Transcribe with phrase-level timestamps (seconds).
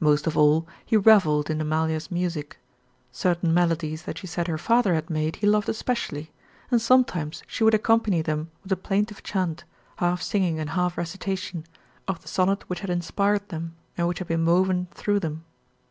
[0.00, 2.58] Most of all he reveled in Amalia's music.
[3.12, 6.32] Certain melodies that she said her father had made he loved especially,
[6.70, 9.64] and sometimes she would accompany them with a plaintive chant,
[9.96, 11.66] half singing and half recitation,
[12.08, 15.44] of the sonnet which had inspired them, and which had been woven through them.